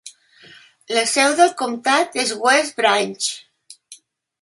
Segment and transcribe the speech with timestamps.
[0.97, 3.33] La seu del comtat és West Branch.